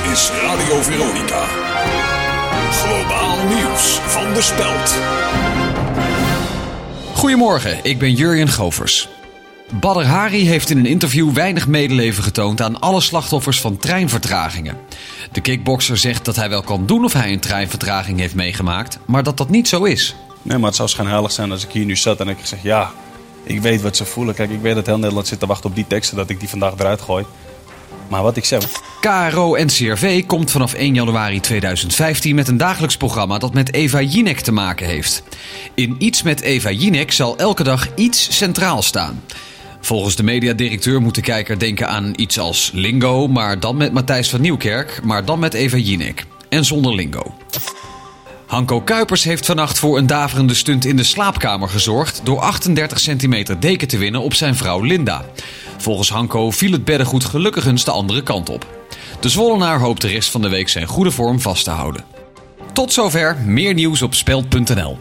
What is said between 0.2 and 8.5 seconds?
Radio Veronica. Globaal nieuws van de Speld. Goedemorgen, ik ben Jurjen